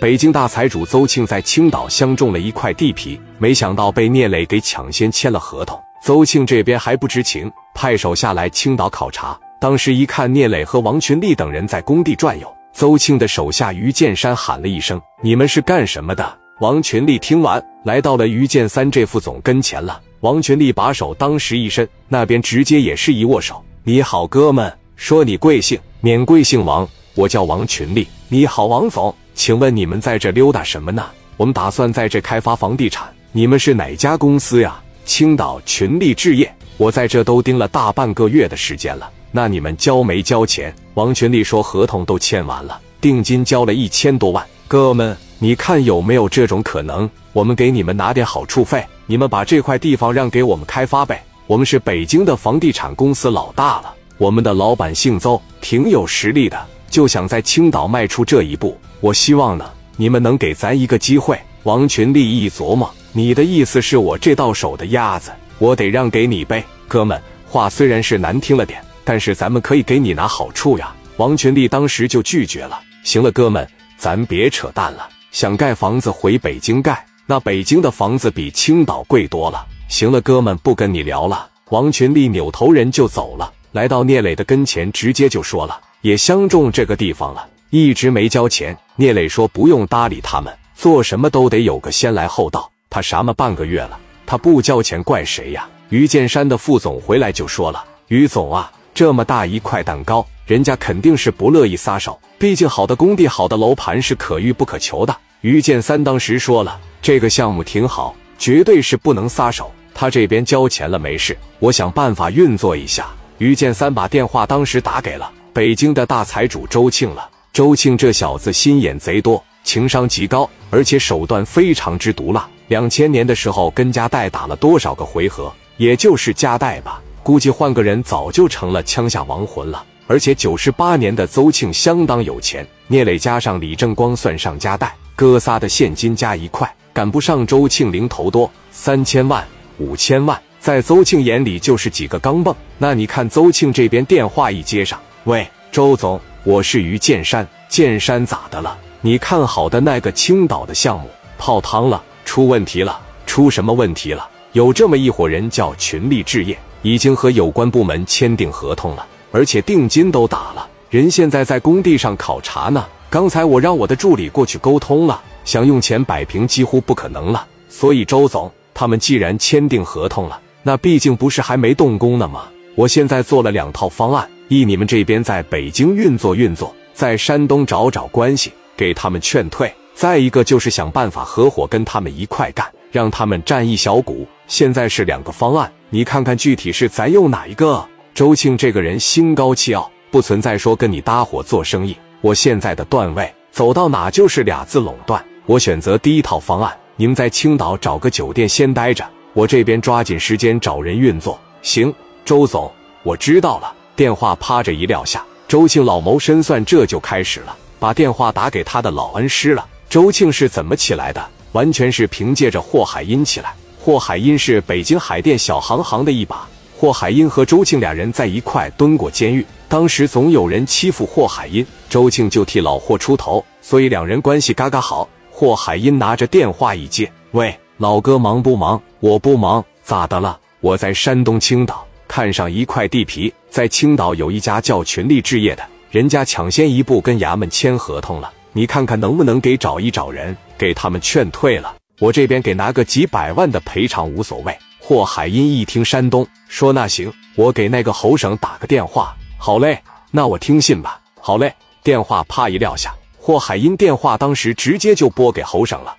[0.00, 5.78] 北京大财主邹庆在青岛相中了一块地皮，没想到被聂磊给抢先签了合同。
[6.02, 9.38] 邹庆这边还不知情，派手下来青岛考察。
[9.60, 20.00] 当时一看聂磊和王群力等人在工地转悠，邹庆的手下于建山喊了一声：“你们是干什么的？”王群力听完，来到了于建三这副总跟前了。
[20.20, 25.78] 王群力把手当时一伸，那边直接也是一握手：“你好，哥们，说你贵姓？
[26.00, 28.08] 免贵姓王，我叫王群力。
[28.30, 31.02] 你好，王总。”请问你们在这溜达什么呢？
[31.38, 33.08] 我们打算在这开发房地产。
[33.32, 34.78] 你们是哪家公司呀？
[35.06, 36.54] 青岛群力置业。
[36.76, 39.10] 我在这都盯了大半个月的时间了。
[39.32, 40.74] 那你们交没交钱？
[40.92, 44.46] 王群力说合同都签完了，定金交了一千多万。
[44.68, 47.08] 哥们，你看有没有这种可能？
[47.32, 51.24] 我们给你们拿点好处费，你们把这块地方让给我们开发呗。
[51.46, 56.62] 我们是北京的房地产公司老大了，我们的老板姓邹，挺有实力的。
[56.90, 59.64] 就想在青岛迈出这一步，我希望呢，
[59.96, 61.38] 你们能给咱一个机会。
[61.62, 66.64] 王群力一琢磨，你的意思是我这到手的鸭子，我得让给你呗？
[66.88, 70.92] 哥们，话虽然是难听了点，但是咱们可以给你拿好处呀。
[71.16, 72.80] 王群力当时就拒绝了。
[73.04, 73.66] 行了，哥们，
[73.96, 75.08] 咱别扯淡了。
[75.30, 79.64] 想盖房子回北京盖，那北京的房子比青岛贵多了。
[79.88, 81.46] 行了，哥们，不跟你聊了。
[81.68, 85.78] 王群力扭头人就走了，来到聂磊的跟前，直接就说了。
[86.02, 88.76] 也相中这个地方了，一直没交钱。
[88.96, 92.70] 聂磊说不用搭理他们，做什么都得有个先来后到。
[92.88, 95.68] 他啥么半个月了，他不交钱怪谁呀？
[95.90, 102.18] 于建山的副总回来就说了：“于总啊，这么大一块蛋糕，人家肯定是不乐意撒手。
[102.38, 109.70] 毕竟好的工地、好的楼盘是可遇不可求的。”于建三当时说了：“这个项目挺好，绝对是不能撒手。
[109.94, 115.30] 他这边交钱了没事，我想办法运作一下。”于建三把电话当时打给了。
[115.52, 117.28] 北京的大财主周庆了。
[117.52, 122.48] 周庆这小子心眼贼多，情商极高，而且手段非常之毒辣。
[122.68, 125.52] 两千年的时候跟家代打了多少个回合？
[125.76, 129.84] 也就是家代吧，估计换个人早就成了枪下亡魂了。
[130.06, 139.44] 而且九十八年的邹庆相当有钱，聂磊加上李正光算上家代，哥仨的现金加一块赶不上周庆零头多，三千万、
[139.78, 142.54] 五千万，在邹庆眼里就是几个钢镚。
[142.78, 145.00] 那你看邹庆这边电话一接上。
[145.24, 147.46] 喂，周总，我是于建山。
[147.68, 148.78] 建山咋的了？
[149.02, 152.98] 你看好的那个青岛的项目泡汤了，出问题了？
[153.26, 154.26] 出什么问题了？
[154.52, 162.86] 有这么一伙人叫群力置业，已经和有关部门签订合同了，而且定金都打了，人现在在工地上考察呢。
[163.10, 167.46] 刚才我让我的助理过去沟通了，想用钱摆平几乎不可能了。
[167.68, 172.44] 所以周总，他们既然签订合同了，那毕竟不是还没动工呢吗？
[172.74, 174.26] 我现在做了两套方案。
[174.50, 184.26] 一，你们这边在北京运作运作，在山东找找关系，给他们劝退；再一个就是想办法合伙跟他们一块干，让他们占一小股。
[184.48, 187.86] 现在是两个方案，你看看具体是咱用哪一个？
[188.12, 191.96] 周庆这个人心高气傲，不存在说跟你搭伙做生意。
[192.20, 195.24] 我现在的段位走到哪就是俩字垄断。
[195.46, 201.38] 我选择第一套方案，你们在青岛找个酒店先待着，我这边抓紧时间找人运作。
[201.62, 201.94] 行，
[202.24, 202.68] 周总，
[203.04, 203.76] 我知道了。
[204.00, 207.54] 电话趴着一撂下，周庆老谋深算，这就开始了。
[207.78, 209.66] 把电话打给他的老恩师了。
[209.90, 211.22] 周庆是怎么起来的？
[211.52, 213.52] 完全是凭借着霍海英起来。
[213.78, 216.48] 霍海英是北京海淀小行行的一把。
[216.74, 225.06] 霍海英和周庆俩人在一块蹲过监狱，当时总有人欺负霍海英，周庆就替老霍出头，所以两人关系嘎嘎好。
[225.30, 228.80] 霍海英拿着电话一接：“喂，老哥，忙不忙？
[229.00, 230.38] 我不忙，咋的了？
[230.62, 241.72] 我在山东青岛。”看上一块地皮，在青岛有一家叫群力置业的，人家抢先一步跟衙门签合同了，你看看能不能给找一找人，给他们劝退了。
[242.00, 244.52] 我这边给拿个几百万的赔偿无所谓。
[244.80, 249.14] 霍海英一听山东，说那行，我给那个侯省打个电话。
[249.38, 251.00] 好嘞，那我听信吧。
[251.20, 251.54] 好嘞，
[251.84, 255.96] 电话啪一撂下，霍海英电话当时直接就拨给侯省了。